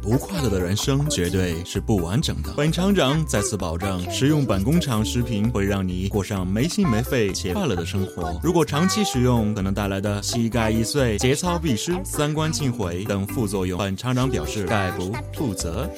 [0.00, 2.52] 不快乐的人生绝对是不完整的。
[2.56, 8.38] 本厂长再次保证，食用本工厂食品会让你过上没心没肺且快乐的生活。
[8.42, 15.88] 如果长期食用，可能带来的膝盖易碎、节操必失、三观尽毁等副作用，本厂长表示概不负责。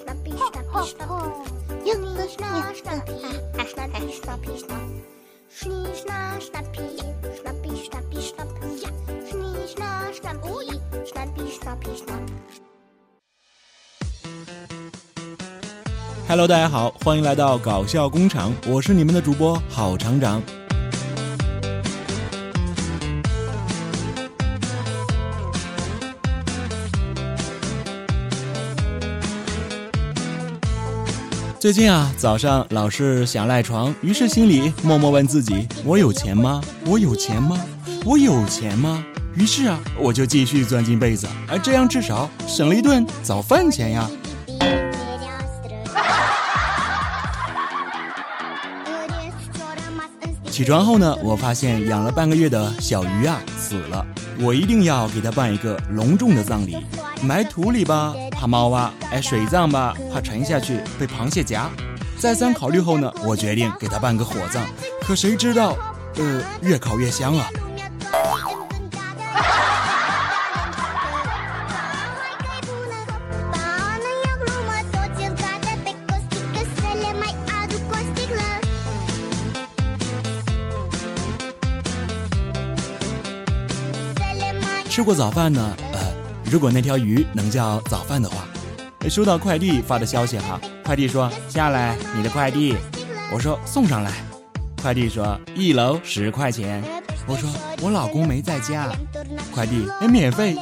[16.37, 20.43] Hello，大家好，欢迎来到搞笑工厂，我是你们的主播郝厂长。
[31.61, 36.61] 最近啊，早上老是想赖床，于是心里默默问自己：我有钱吗？
[36.85, 37.57] 我有钱吗？
[38.05, 39.05] 我有钱吗？
[39.37, 44.11] 于是啊，我就继续钻进被子，而这样至少省了一顿早饭钱呀。
[50.55, 54.07] 起床后呢，我发现养了半个月的小鱼啊死了，
[54.39, 56.77] 我一定要给它办一个隆重的葬礼。
[57.25, 61.69] 埋土里吧，怕猫啊；哎，水葬吧，怕沉下去被螃蟹夹。
[62.21, 64.65] 再三考虑后呢，我决定给它办个火葬。
[65.01, 65.77] 可谁知道，
[66.19, 67.49] 呃，越烤越香啊！
[84.95, 85.99] 吃过早饭呢，呃，
[86.45, 88.47] 如果那条鱼能叫早饭的话，
[89.11, 92.77] 收到快递发的消息哈，快递说下来你的快递，
[93.33, 94.13] 我说送上来，
[94.81, 96.81] 快递说一楼十块钱，
[97.27, 97.51] 我说
[97.83, 98.87] 我老公没在家，
[99.53, 100.57] 快递哎免费，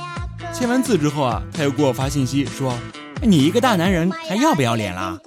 [0.55, 2.73] 签完字之后啊，他又给我发信息说，
[3.21, 5.19] 你一个大男人还要不要脸啦？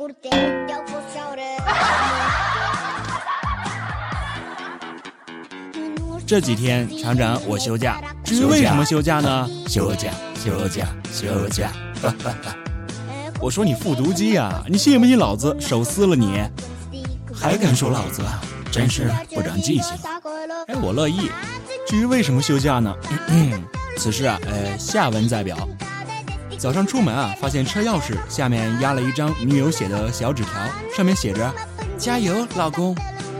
[6.25, 8.01] 这几天厂长我休假。
[8.25, 9.49] 至于为什么休假呢？
[9.67, 10.09] 休假，
[10.43, 11.71] 休假，休假！
[13.39, 16.41] 我说你复读机呀，你信不信老子手撕了你？
[17.33, 18.23] 还敢说老子？
[18.71, 19.95] 真是不长记性！
[20.67, 21.29] 哎，我乐意。
[21.87, 22.93] 至于为什么休假呢？
[23.97, 25.55] 此事啊，呃，下文再表。
[26.57, 30.51] 早上出门啊，发现车钥匙下面压了一张女友写的小纸条，
[30.95, 31.53] 上面写着
[31.95, 32.95] ：“加油，老公。”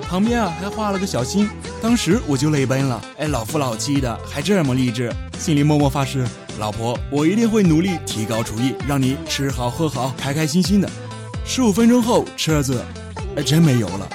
[0.08, 1.50] 旁边啊还画了个小心，
[1.86, 3.00] 当时我就泪奔了。
[3.16, 6.26] 哎，老夫老妻的还这么励志，心里默默发誓，
[6.58, 10.90] 老婆，我一定会努力提高厨艺，让你吃好喝好，开开心心的。
[11.46, 12.84] 十五分钟后，车子，
[13.36, 14.10] 哎，真没油了。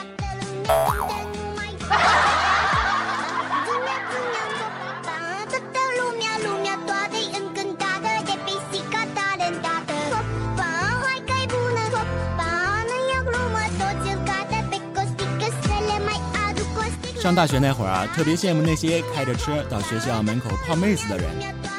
[17.30, 21.30] 上大学那会儿啊，特别羡慕那些开着车到学校门口泡妹子的人，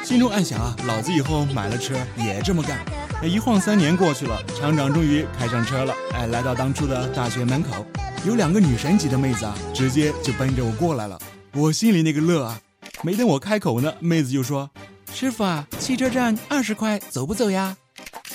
[0.02, 2.78] 心中暗想啊，老子以后买了车也这么干。
[3.22, 7.84] 一晃三年过去了，厂长终于开上车了，哎，来到当初的大学门口，
[8.24, 11.18] 有两个女神级的妹子啊，直接就奔着我过来了。
[11.52, 12.58] 我心里那个乐啊，
[13.02, 14.70] 没等我开口呢，妹子就说
[15.12, 17.76] ：“师傅啊，汽车站二十块，走不走呀？”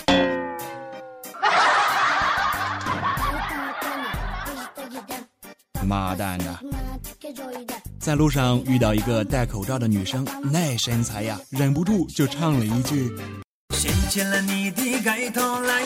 [5.84, 6.60] 妈蛋的！
[8.00, 13.12] 在路上遇到一个戴口罩的女生，那身材呀，忍不住就唱了一句
[13.76, 15.82] ：“掀起了你的盖头来，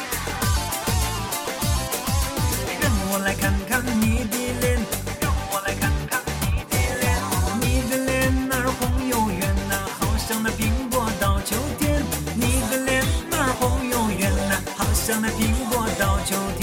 [2.80, 4.80] 让我来看看你的脸，
[5.20, 7.12] 让我来看看你的脸，
[7.60, 12.04] 你的脸那儿红又圆呐，好像那苹果到秋天，
[12.36, 16.61] 你的脸那儿红又圆呐，好像那苹果到秋天。”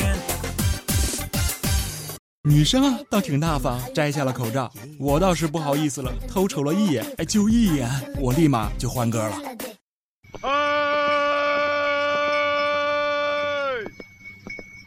[2.48, 4.72] 女生啊，倒挺大方，摘下了口罩。
[4.98, 7.86] 我倒是不好意思了，偷瞅了一眼，哎，就一眼，
[8.18, 9.36] 我立马就换歌了。
[10.40, 10.50] 哎，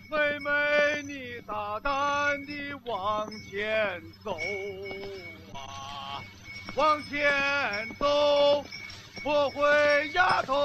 [0.09, 4.35] 妹妹，你大胆地往前走
[5.53, 6.17] 啊，
[6.75, 7.31] 往前
[7.99, 8.65] 走，
[9.21, 10.55] 不会丫头。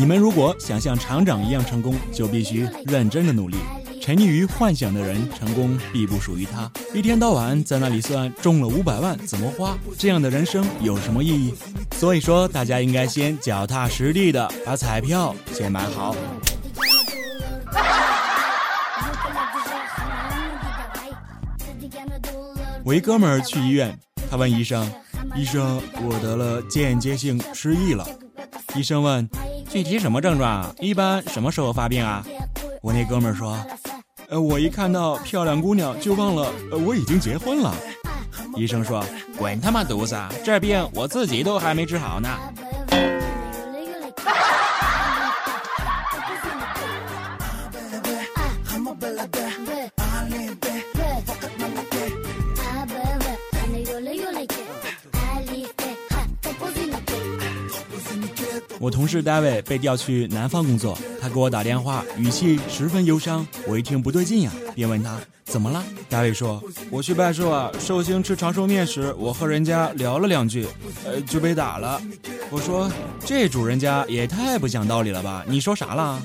[0.00, 3.58] 你们如果想像厂长一样成功，就必须认真的努力。
[4.00, 6.72] 沉溺于幻想的人，成功必不属于他。
[6.94, 11.54] 一天到晚在那里算中了五百万怎么花，这样的人生有什么意义？
[11.96, 16.16] 所以说，大家应该先脚踏实地的把彩票先买好。
[22.82, 23.94] 我一哥们儿去医院，
[24.30, 24.90] 他问医生
[25.36, 28.08] ：“医生，我得了间接性失忆了。”
[28.74, 29.28] 医生问
[29.70, 30.74] ：“具体什么症状啊？
[30.80, 32.24] 一般什么时候发病啊？”
[32.82, 33.56] 我那哥们儿说
[34.28, 37.74] ：“呃，我一看到漂亮姑娘就忘了呃我已经结婚了。”
[38.56, 39.04] 医生说
[39.38, 40.16] ：“滚他妈犊子！
[40.44, 42.28] 这病我自己都还没治好呢。”
[58.80, 63.46] 我同事大卫被调去南方工作，他给我打电话，语气十分忧伤。
[63.66, 65.84] 我一听不对劲呀，便问他怎么了。
[66.08, 70.66] 大卫说：“我去拜寿啊，寿星吃长寿面时，我和人家聊了两句，
[71.04, 72.00] 呃，就被打了。”
[72.48, 72.90] 我说
[73.22, 75.44] ：“这主人家也太不讲道理了吧？
[75.46, 76.18] 你说啥了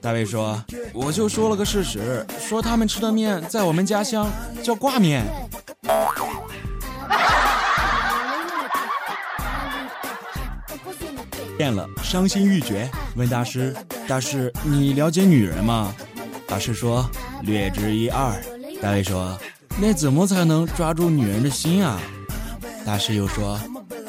[0.00, 0.64] 大卫说
[0.94, 4.26] ：“我就说了个事实，说他们吃的面在我们家乡
[4.62, 5.26] 叫挂面。”
[11.58, 13.76] 变了，伤心欲绝，问大师
[14.08, 15.94] ：“大师，你了解女人吗？”
[16.48, 17.06] 大师说
[17.44, 18.34] ：“略知一二。”
[18.80, 19.38] 大卫说
[19.78, 22.00] ：“那怎么才能抓住女人的心啊？”
[22.82, 23.60] 大师又说：“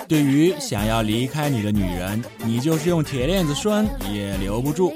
[0.08, 4.94] 对于想要离开你的女人，你就是用铁链子拴也留不住。”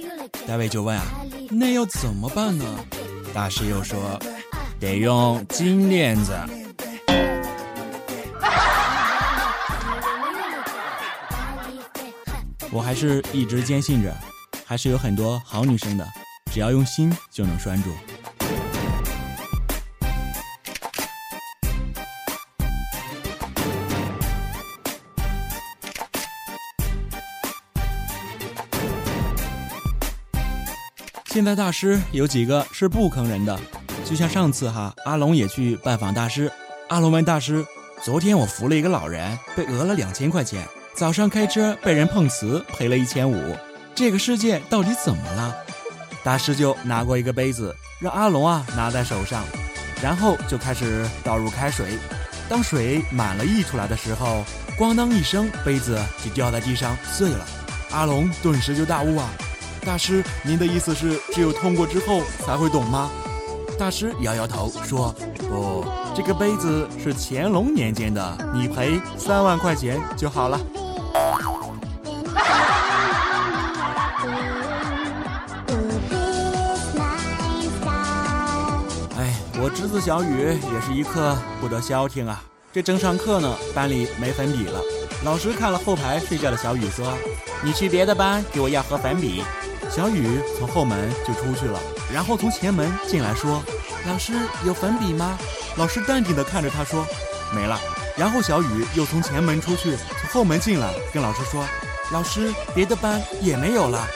[0.47, 1.03] 大卫就问啊
[1.51, 2.63] ：“那要怎么办呢？”
[3.35, 4.17] 大师又说
[4.79, 6.33] ：“得用金链子。”
[12.73, 14.11] 我还是一直坚信着，
[14.65, 16.03] 还是有很多好女生的，
[16.51, 17.91] 只要用心就能拴住。
[31.25, 33.59] 现在大师有几个是不坑人的，
[34.03, 36.51] 就像上次哈，阿龙也去拜访大师，
[36.89, 37.63] 阿龙问大师
[38.03, 43.55] ：“昨天我扶了一个老人，被讹了两千块钱。”早上开车被人碰瓷，赔了一千五。
[43.95, 45.55] 这个世界到底怎么了？
[46.23, 49.43] 大师就拿过一个杯子，让阿龙啊拿在手上，
[50.03, 51.97] 然后就开始倒入开水。
[52.47, 54.43] 当水满了溢出来的时候，
[54.77, 57.45] 咣当一声，杯子就掉在地上碎了。
[57.91, 59.29] 阿龙顿时就大悟啊！
[59.83, 63.09] 大师，您的意思是只有痛过之后才会懂吗？
[63.79, 65.13] 大师摇摇头说
[65.49, 65.83] ：“不，
[66.15, 70.59] 这个杯子是乾隆年间的，你赔三万块钱就好了。”
[79.75, 82.43] 侄子小雨也是一刻不得消停啊！
[82.71, 84.79] 这正上课呢，班里没粉笔了。
[85.25, 87.13] 老师看了后排睡觉的小雨，说
[87.63, 89.43] ：“你去别的班给我要盒粉笔。”
[89.89, 91.79] 小雨从后门就出去了，
[92.13, 93.63] 然后从前门进来，说
[94.07, 94.33] ：“老师
[94.65, 95.37] 有粉笔吗？”
[95.75, 97.05] 老师淡定地看着他说
[97.53, 97.79] ：“没了。”
[98.15, 101.65] 然后小雨又从前门出去，从后门进来，跟老师说
[102.13, 104.07] ：“老师，别的班也没有了。”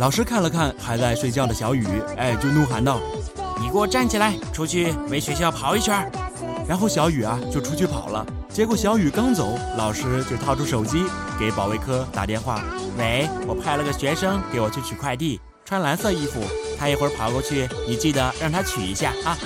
[0.00, 2.98] 老师看了看还在睡觉的小雨，哎，就怒喊道
[3.60, 6.10] ：“你给我站起来，出去围学校跑一圈！”
[6.66, 8.26] 然后小雨啊就出去跑了。
[8.48, 11.04] 结果小雨刚走，老师就掏出手机
[11.38, 12.62] 给保卫科打电话
[12.96, 16.40] ：“喂，我派了个学生给我去取快递，穿蓝色衣服，
[16.78, 19.36] 他一会儿跑过去，你记得让他取一下啊。”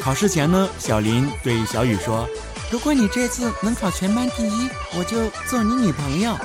[0.00, 2.28] 考试前呢，小林对小雨说。
[2.70, 6.36] 如果你这次能考全班第一，我就做你女朋友。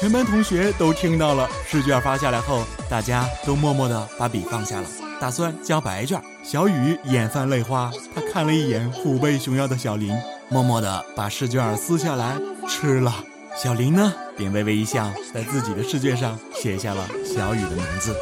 [0.00, 4.86] 全班同学都听到了，试卷发下来后，大家都默默地把笔放下了，
[5.20, 6.22] 打算交白卷。
[6.42, 10.16] 小雨眼泛泪花，他看了一眼虎背熊腰的小林，
[10.48, 12.38] 默默地把试卷撕下来
[12.68, 13.12] 吃了。
[13.56, 18.16] 小林呢，便微微一笑，在自己的试卷上写下了小雨的名字。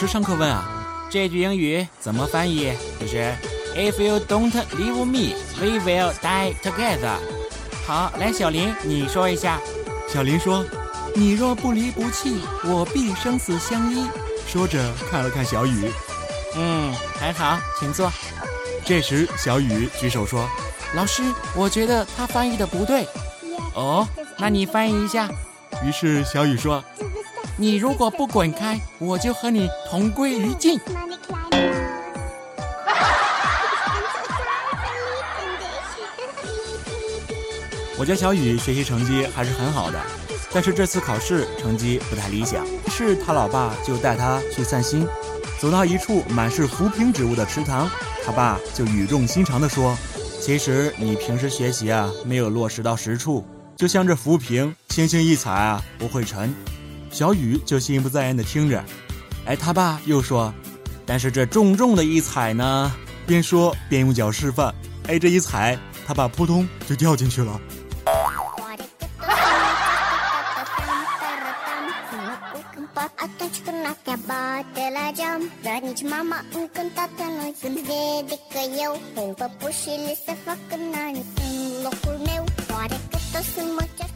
[0.00, 0.64] 师上课问啊，
[1.10, 2.72] 这句英语怎么翻译？
[2.98, 3.34] 就是
[3.76, 7.18] If you don't leave me, we will die together。
[7.86, 9.60] 好，来，小林，你说一下。
[10.08, 10.64] 小林说
[11.14, 14.08] ：“你若不离不弃，我必生死相依。”
[14.48, 15.92] 说着看了看小雨，
[16.56, 16.90] 嗯，
[17.20, 18.10] 很好，请坐。
[18.86, 20.48] 这时小雨举手说
[20.96, 21.22] ：“老师，
[21.54, 23.06] 我觉得他翻译的不对。”
[23.76, 25.28] 哦，那你翻译一下。
[25.84, 26.82] 于是小雨说
[27.60, 30.80] ：“你如果不滚开，我就和你同归于尽。”
[37.98, 40.00] 我家小雨学习成绩还是很好的，
[40.54, 42.66] 但是这次考试成绩不太理想。
[42.66, 45.06] 于是他老爸就带他去散心，
[45.60, 47.90] 走到一处满是浮萍植物的池塘，
[48.24, 49.94] 他爸就语重心长地说
[50.40, 53.44] ：“其实你平时学习啊，没有落实到实处，
[53.76, 56.54] 就像这浮萍，轻轻一踩啊，不会沉。”
[57.10, 58.82] 小雨就心不在焉地听着。
[59.46, 60.52] 哎，他爸又说
[61.04, 62.92] ：“但是这重重的一踩呢？”
[63.26, 64.74] 边说边用脚示范。
[65.08, 67.60] 哎，这一踩，他爸扑通就掉进去了。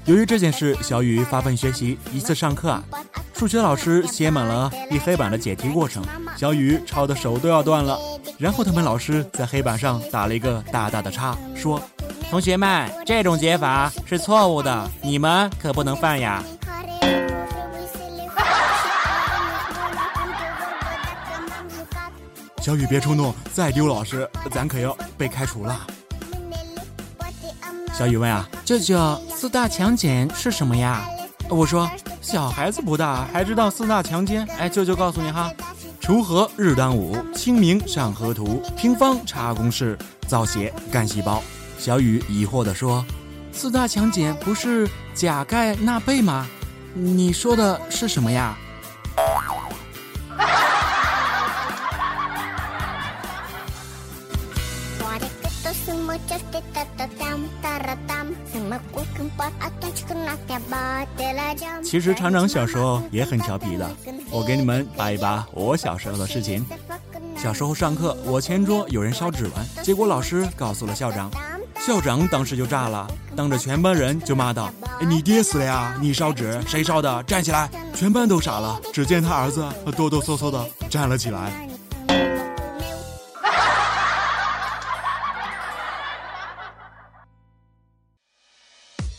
[0.06, 1.98] 由于这件事，小雨发奋学习。
[2.12, 2.84] 一次上课啊，
[3.32, 6.04] 数学老师写满了一黑板的解题过程，
[6.36, 7.98] 小雨抄的手都要断了。
[8.38, 11.80] 然后他们老师在黑板上打了一个大大的叉，说
[12.28, 16.44] ：“同学们，这种解法是错误的，你们可不能犯呀。”
[22.60, 25.80] 小雨别冲动，再丢老师，咱可要被开除了。
[27.92, 28.96] 小雨问啊，舅舅，
[29.44, 31.06] 四大强碱是什么呀？
[31.50, 31.86] 我说，
[32.22, 34.42] 小孩子不大还知道四大强奸？
[34.58, 35.52] 哎，舅舅告诉你哈，
[36.00, 41.42] 锄禾日当午，清明上河图，平方查公式，造血干细胞。
[41.78, 43.04] 小雨疑惑地说，
[43.52, 46.46] 四大强碱不是钾钙钠钡吗？
[46.94, 48.56] 你说的是什么呀？
[61.82, 63.88] 其实厂长小时候也很调皮的，
[64.30, 66.64] 我给你们扒一扒我小时候的事情。
[67.36, 71.30] 小时候上课，我前桌有人烧纸玩，结果老师告诉了校长，
[71.78, 74.70] 校长当时就炸了，当着全班人就骂道
[75.06, 75.94] ：“你爹死了呀！
[76.00, 77.22] 你烧纸，谁烧的？
[77.24, 81.68] 站起来！”全班都傻了，只见他儿子哆哆嗦嗦的站了起来。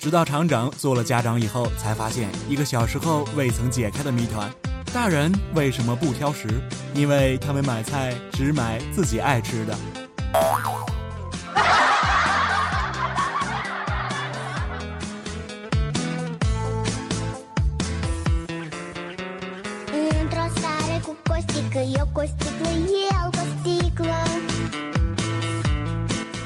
[0.06, 4.48] 直到厂长做了家长以后，才发现一个小时候未曾解开的谜团：
[4.94, 6.48] 大人为什么不挑食？
[6.94, 9.76] 因为他们买菜只买自己爱吃的。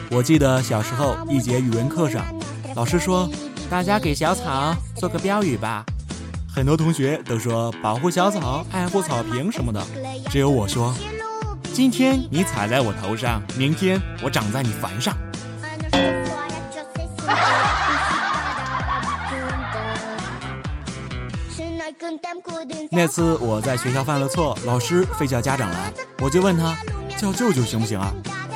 [0.09, 2.25] 我记得小时候一节语文课上，
[2.73, 3.29] 老师说。
[3.69, 5.85] 大家给小草做个标语吧。
[6.51, 9.85] 很多同学都说保护小草、爱护草坪什么的，
[10.29, 10.93] 只有我说：
[11.71, 15.15] 今天你踩在我头上，明天我长在你坟上。
[22.91, 26.75] 那次我在学校犯了错，老师非叫家长来，我就问他
[27.17, 28.11] 叫舅舅行不行啊？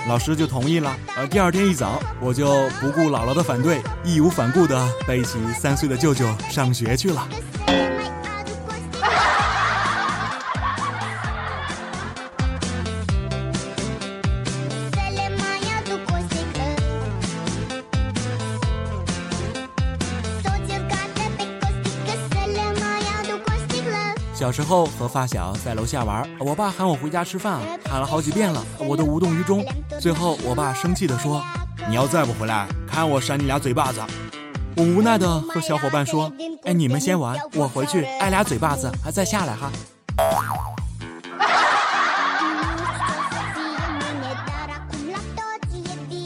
[0.08, 0.96] 老师就同意了。
[1.16, 7.28] 呃，第二天一早，我就不顾姥姥的反对，义无反顾地背起三岁的舅舅上学去了。
[24.44, 29.66] 小时候和发小在楼下玩，我爸喊我回家吃饭，喊了好几遍了，我都无动于衷。
[30.02, 31.42] 最后，我爸生气地说
[31.88, 34.02] ：“你要再不回来，看我扇你俩嘴巴子！”
[34.76, 36.30] 我无奈地和小伙伴说
[36.68, 39.72] ：“哎，你们先玩，我回去挨俩嘴巴子，还再下来哈。”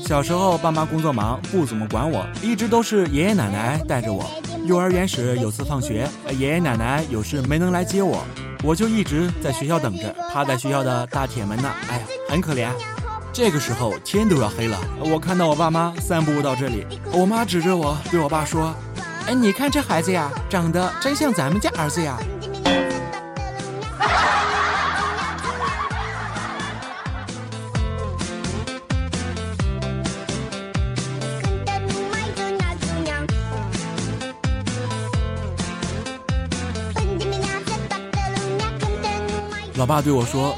[0.08, 4.26] 小时候，爸妈工作忙，不怎么管我，一直都是爷爷奶奶带着我。
[4.68, 6.06] 幼儿园时有次放学，
[6.38, 8.22] 爷爷奶奶有事没能来接我，
[8.62, 12.68] 我就一直在学校等着，趴在学校的大铁门那，哎呀，很可怜。
[13.32, 18.76] 这个时候天都要黑了，我看到我爸妈散步到这里，我妈指着我对我爸说
[19.26, 22.20] ：“哎，你看这孩子呀，长得真像咱们家儿子呀。”
[39.88, 40.54] 我爸对我说：“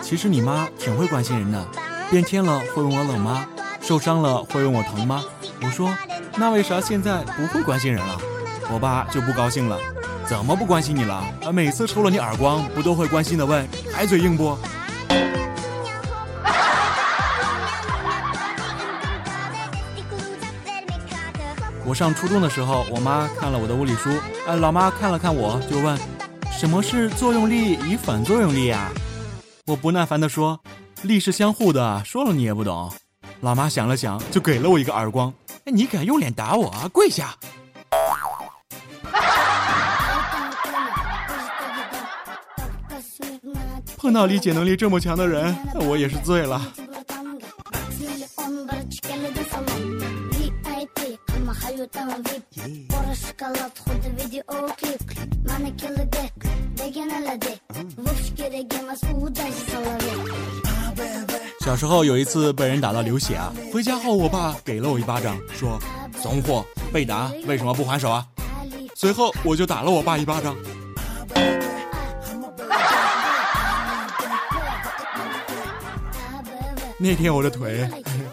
[0.00, 1.66] 其实你妈挺会关心人的，
[2.08, 3.44] 变天了会问我冷吗？
[3.80, 5.20] 受伤了会问我疼吗？”
[5.60, 5.92] 我说
[6.38, 8.16] ：“那为啥现在不会关心人了？”
[8.72, 9.76] 我爸就不高兴了
[10.24, 11.14] ：“怎么不关心你了？
[11.44, 14.56] 啊，每次抽了你耳光，不都会关心的问，还嘴硬不？”
[21.84, 24.08] 我上初中的时候，我妈看了我的物理书，
[24.46, 25.98] 哎，老妈看了看我，就问。
[26.62, 28.88] 什么是作用力与反作用力啊？
[29.66, 30.60] 我不耐烦地说
[31.02, 32.88] ：“力是相互的，说了你也不懂。”
[33.42, 35.34] 老妈想了想，就给了我一个耳光。
[35.64, 36.68] 哎，你敢用脸打我？
[36.68, 36.88] 啊？
[36.92, 37.36] 跪下！
[43.96, 46.62] 碰到理解能力这么强的人，我也是醉了。
[61.60, 65.78] 小时候有一次被人打到流血啊，回家后我爸给了我一巴掌，说
[66.20, 68.26] ：“怂货，被打为什么不还手啊？”
[68.94, 70.56] 随后我就打了我爸一巴掌。
[76.98, 77.88] 那天我的腿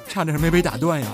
[0.07, 1.07] 差点没被打断呀。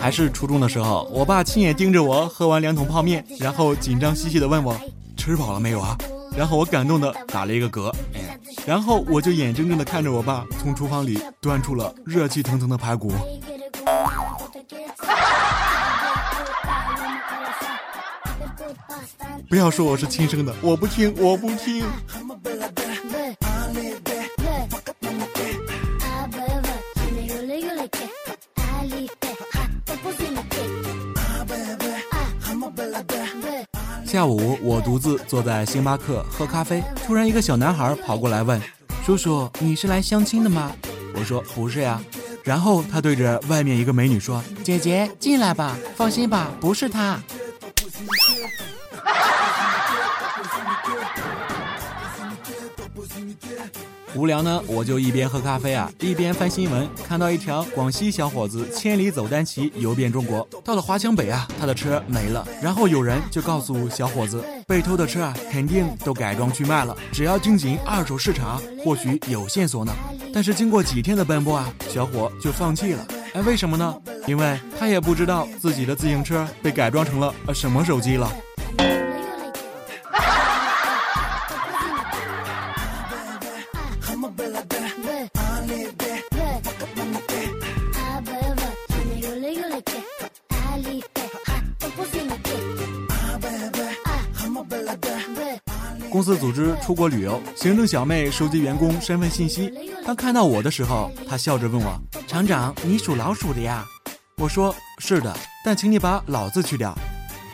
[0.00, 4.74] 还是初中的时候，我爸亲眼盯着我喝完两桶泡面，然后紧张兮兮的问我
[5.16, 5.96] 吃饱了没有啊？
[6.36, 7.92] 然后我感动的打了一个嗝，
[8.64, 13.12] 然后我就眼睁睁的看着我爸从厨房里端出了热气腾腾的排骨。
[19.48, 21.84] 不要说我是亲生的，我不听，我不听。
[34.10, 38.60] 下午，我独自坐在星巴克喝咖啡，突然一个小男孩跑过来问
[39.06, 40.72] ：“叔叔，你是来相亲的吗？”
[41.14, 42.02] 我说：“不是呀。”
[42.42, 47.20] 然后他对着外面一个美女说：“姐姐，进来吧，放心吧，不是他。”
[54.20, 69.92] 无聊呢，我就一边喝咖啡啊，一边翻新闻，看到一条广西小伙子千里走单骑游遍中国，到了华强北啊，他的车没了，然后有人就告诉小伙子，被偷的车啊，肯定都改装去卖了，只要盯紧二手市场，或许有线索呢。
[70.34, 73.08] 但是经过几天的奔波啊，小伙就放弃了。
[73.32, 73.96] 哎，为什么呢？
[74.26, 78.30] 因为他也不知道自己的自行车被改装成了什么手机了。
[96.20, 99.72] 公司组织出国旅游，行政小妹收集员工身份信息。
[100.04, 103.86] 当看到我的时候，她笑着问我：“厂长，你属老鼠的呀？”
[104.36, 106.94] 我说：“是的，但请你把老字去掉。”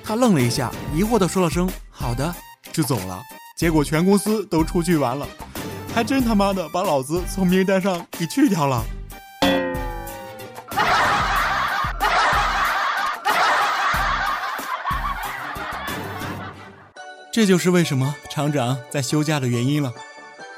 [0.03, 2.35] 她愣了一下，疑惑地说了声“好的”，
[2.75, 3.23] 就走了。
[3.57, 5.25] 结果全公司都出去玩了，
[5.95, 8.85] 还真他妈的把老子从名单上给去掉了。
[17.37, 19.93] 这就是为什么厂长在休假的原因了，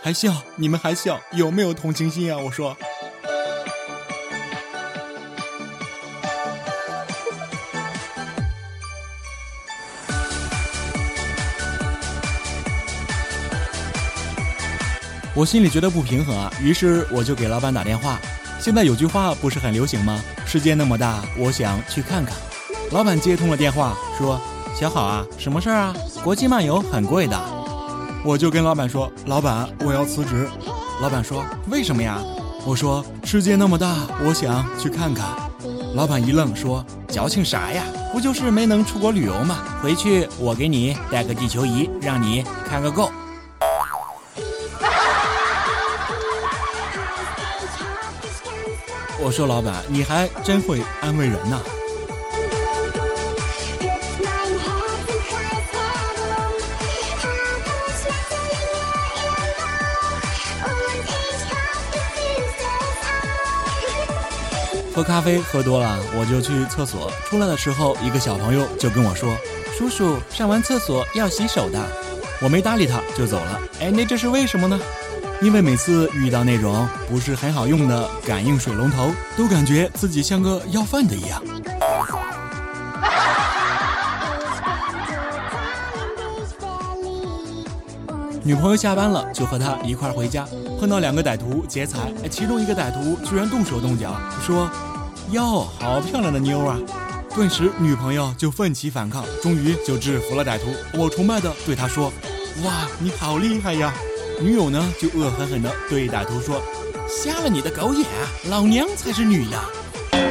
[0.01, 0.33] 还笑？
[0.55, 1.21] 你们还笑？
[1.33, 2.39] 有没有同情心啊？
[2.39, 2.77] 我说。
[15.35, 18.21] 我心里觉得不平衡啊，于是我就给老板打电话。
[18.61, 20.23] 现在有句话不是很流行吗？
[20.47, 22.37] 世界那么大，我想去看看。
[22.93, 24.41] 老板接通了电话，说。
[24.79, 25.93] 小好啊，什么事儿啊？
[26.23, 27.37] 国际漫游很贵的，
[28.25, 30.49] 我就跟老板说：“老板，我要辞职。”
[31.03, 32.21] 老板说：“为什么呀？”
[32.65, 35.27] 我说：“世界那么大，我想去看看。”
[35.97, 37.83] 老板一愣，说：“矫情啥呀？
[38.13, 39.59] 不就是没能出国旅游吗？
[39.83, 43.11] 回去我给你带个地球仪，让你看个够。”
[49.21, 51.59] 我说：“老板，你还真会安慰人呐。”
[64.99, 67.09] 喝咖啡喝多了，我就去厕所。
[67.27, 69.33] 出来的时候，一个小朋友就跟我说
[69.79, 71.79] ：“叔叔，上完厕所要洗手的。”
[72.43, 73.61] 我没搭理他，就走了。
[73.81, 74.77] 哎，那这是为什么呢？
[75.41, 81.41] 因为每次遇到那种不是很好用的感应水龙头，都感觉自己像个要饭的一样。
[88.43, 90.45] 女朋友下班了，就和他一块回家，
[90.81, 94.71] 碰到两个歹徒劫财，其中一个歹徒居然动手动脚，说
[95.33, 96.79] ：“哟，好漂亮的妞啊！”
[97.35, 100.67] 顿时女朋友就奋起反抗，终于就制服了歹徒。
[100.99, 102.13] 我崇拜的对他说
[102.65, 103.93] ：“哇，你好厉害呀！”
[104.41, 106.63] 女友呢就恶狠狠地对歹徒说
[107.09, 108.07] ：“瞎了你的狗眼，
[108.49, 109.61] 老娘才是女的！”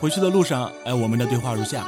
[0.00, 1.86] 回去的路上，哎，我们的对话如下：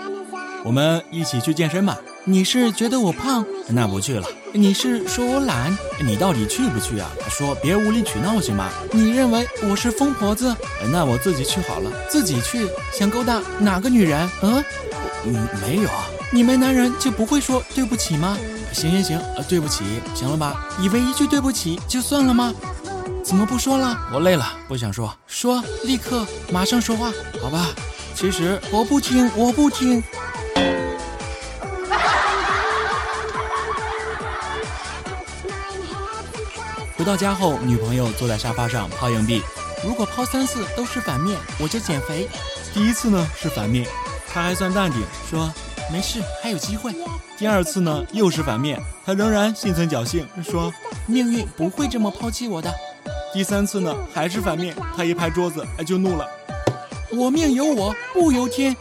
[0.64, 1.98] 我们一起去健身吧。
[2.25, 3.44] 你是觉得我胖？
[3.68, 4.27] 那不去了。
[4.53, 5.77] 你是说我懒？
[6.05, 7.11] 你到底去不去啊？
[7.31, 8.68] 说别无理取闹行吗？
[8.92, 10.55] 你认为我是疯婆子？
[10.92, 11.90] 那我自己去好了。
[12.09, 12.68] 自己去？
[12.92, 14.29] 想勾搭哪个女人？
[14.42, 14.62] 嗯，
[15.25, 15.88] 嗯，没有。
[16.31, 18.37] 你没男人就不会说对不起吗？
[18.72, 20.68] 行行行，对不起，行了吧？
[20.81, 22.55] 以为一句对不起就算了吗？
[23.24, 23.96] 怎么不说了？
[24.12, 25.16] 我累了，不想说。
[25.26, 27.68] 说，立刻，马上说话，好吧？
[28.14, 30.02] 其实我不听，我不听。
[36.96, 39.40] 回到家后，女朋友坐在沙发上抛硬币。
[39.85, 42.28] 如果抛三次都是反面，我就减肥。
[42.74, 43.87] 第一次呢是反面，
[44.28, 45.50] 她还算淡定，说
[45.90, 46.92] 没事，还有机会。
[47.38, 50.72] 第二次呢又是反面，她仍然心存侥幸，说
[51.06, 52.72] 命运不会这么抛弃我的。
[53.33, 56.29] 第三次呢还是反面，他一拍桌子，哎就怒了。
[57.11, 58.77] 我命由我不由天。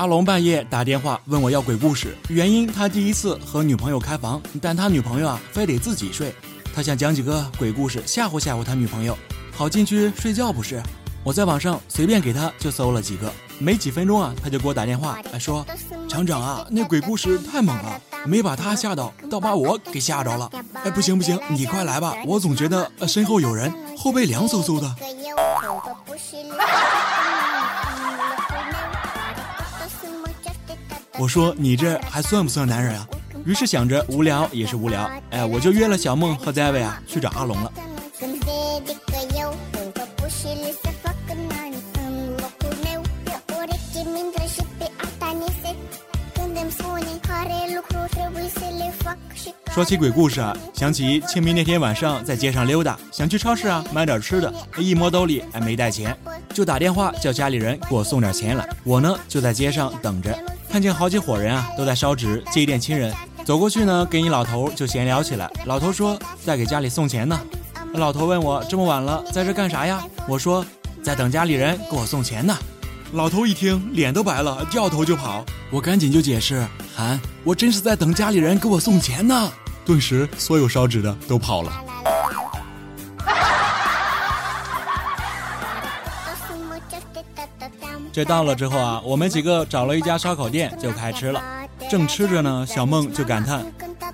[0.00, 6.34] 阿龙半夜打电话问我要鬼故事，原因他第一次和女朋友开房，但他女朋友啊非得自己睡，
[6.74, 9.14] 他想讲几个鬼故事吓唬吓唬他女朋友。
[9.52, 10.82] 好进去睡觉不是？
[11.22, 15.66] 我在网上随便给他就搜了几个，没几分钟啊，他就给我打电话，哎说
[16.08, 20.50] 厂长啊，那鬼故事太猛了，没把他吓到，倒把我给吓着了。
[20.82, 24.90] 哎，不行不行，你快来吧，我总觉得身后有人，后背凉飕飕的。
[31.20, 33.06] 我说你这还算不算男人啊？
[33.44, 37.70] 于是想着无聊也是无聊，哎，我就约了小梦和 David 啊去找阿龙了。
[49.74, 56.16] 说起鬼故事啊，想起清明那天晚上在街上溜达，想去超市啊买点吃的，一摸兜里还没带钱，
[56.54, 58.66] 就打电话叫家里人给我送点钱来。
[58.84, 60.36] 我呢就在街上等着，
[60.70, 63.12] 看见好几伙人啊都在烧纸祭奠亲人，
[63.44, 65.50] 走过去呢跟一老头就闲聊起来。
[65.66, 67.38] 老头说在给家里送钱呢。
[67.94, 70.00] 老头问我这么晚了在这干啥呀？
[70.28, 70.64] 我说
[71.02, 72.56] 在等家里人给我送钱呢。
[73.14, 75.44] 老头一听脸都白了，掉头就跑。
[75.72, 79.52] 我赶紧就解释，喊我真是在等家里人给我送钱呢。
[79.84, 81.72] 顿时所有烧纸的都跑了。
[88.12, 91.42] 这到了之后啊，我们几个找了一家烧烤店就开吃了。
[91.88, 93.64] 正吃着呢，小梦就感叹：“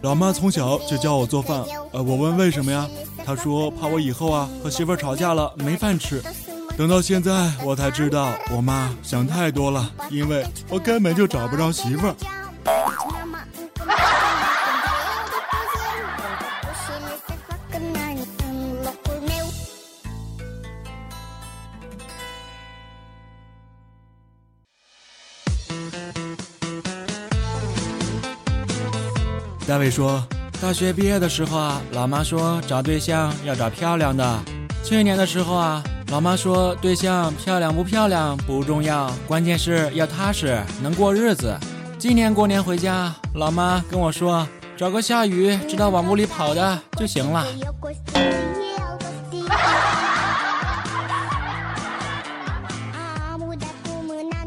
[0.02, 2.86] 老妈从小就教我做饭。”呃，我问为什么呀？
[3.24, 6.22] 她说怕我以后啊和媳妇吵架了没饭吃。
[6.76, 12.14] 等到现在，我才知道我妈想太多了，因为我根本就找不着媳妇儿。
[29.76, 30.26] 大卫说，
[30.58, 34.42] 大学毕业的时候啊，老妈说找对象要找漂亮的。
[34.82, 35.84] 去年的时候啊。
[36.10, 41.54] 老妈说：“对象漂亮不漂亮不重要，关键是要踏实，能过日子。”
[41.98, 47.44] 今年过年回家，老妈跟我说：“找个下雨知道往屋里跑的就行了。”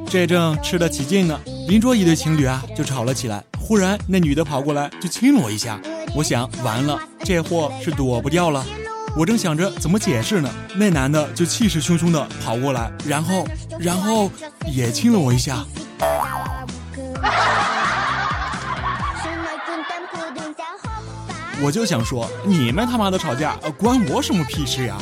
[0.10, 3.44] 这正吃得起劲呢，邻桌一对情侣啊就吵了起来。
[3.70, 5.80] 忽然那女的跑过来就亲了我一下，
[6.16, 8.66] 我想完了，这货是躲不掉了。
[9.16, 13.48] 我正想着怎么解释呢，那男的就气势汹汹的跑过来，然后，
[13.80, 14.32] 然后
[14.66, 15.64] 也亲了我一下。
[21.62, 24.98] 我就想说，你们他妈的吵架关我什么屁事呀？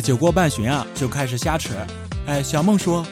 [0.00, 1.70] 酒过半巡啊，就开始瞎扯。
[2.26, 3.04] 哎，小梦说，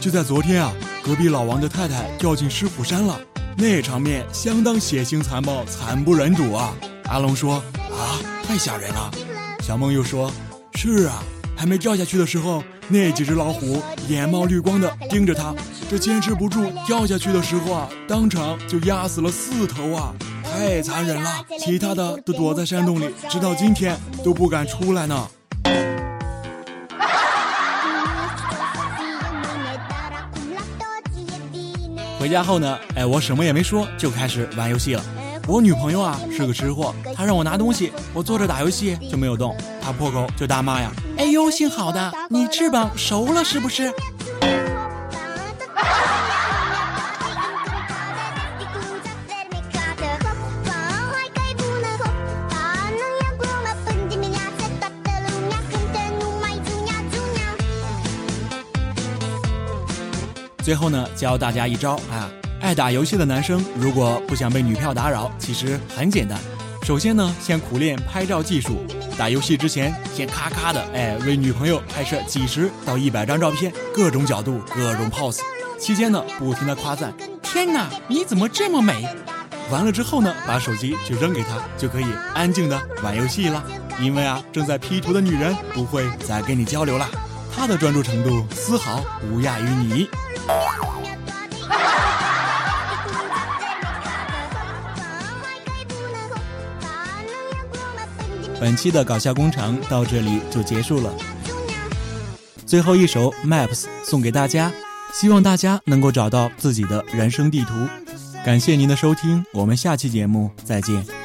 [0.00, 0.72] 就在昨天啊，
[1.02, 3.18] 隔壁老王的太太掉进狮虎山了，
[3.56, 6.74] 那场面相当血腥残暴，惨不忍睹啊。
[7.04, 9.10] 阿龙说，啊，太吓人了。
[9.62, 10.30] 小梦又说，
[10.74, 11.22] 是啊，
[11.56, 15.54] 还没掉下去的时候，那几只老虎眼冒绿光的盯着他，
[15.90, 21.44] 这坚持不住掉下去的时候啊，当场就压死了四头啊，太残忍了。
[21.58, 25.28] 其他的都躲在山洞里，直到今天都不敢出来呢。
[32.20, 35.02] 回家后呢，哎，我什么也没说，就开始玩游戏了。
[35.48, 43.90] 我女朋友啊是个吃货，她让我拿东西，我坐着打游戏就没有动，她破口就大骂呀：“哎呦，姓郝的，你翅膀熟了是不是？”
[60.70, 62.30] 最后呢，教大家一招啊！
[62.60, 66.38] 爱打游戏的男生，如果不想被女票打扰，其实很简单。
[66.84, 68.86] 首先呢，先苦练拍照技术。
[69.18, 75.40] 打游戏之前，先咔咔的哎为女朋友拍摄几十到一百张照片，各种角度，各种 pose。
[75.76, 79.04] 期间呢，不停的夸赞：“天哪，你怎么这么美！”
[79.72, 83.60] 完了之后呢，把手机就扔给她，就可以安静的玩游戏了。
[84.00, 87.08] 因为啊，正在 P 图的女人不会再跟你交流了，
[87.52, 90.08] 她的专注程度丝毫不亚于你。
[98.60, 101.10] 本期的搞笑工程到这里就结束了。
[102.66, 104.70] 最后一首 Maps 送给大家，
[105.14, 107.72] 希望大家能够找到自己的人生地图。
[108.44, 111.19] 感谢您的收听，我们下期节目再见。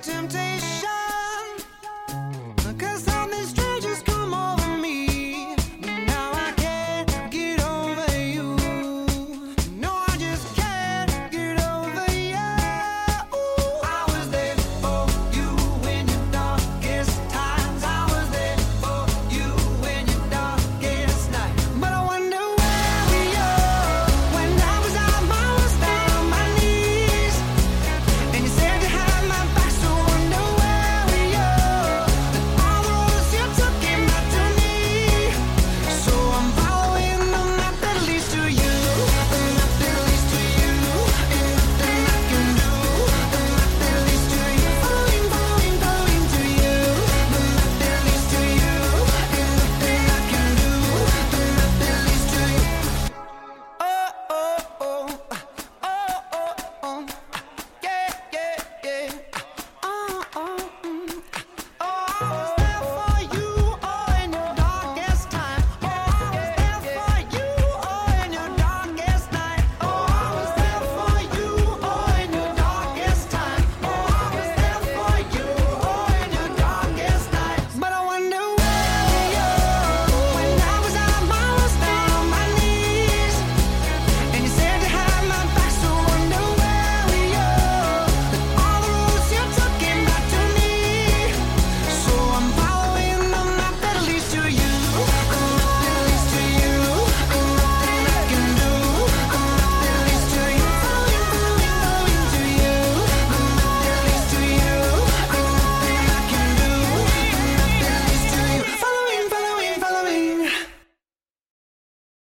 [0.00, 0.49] temptation.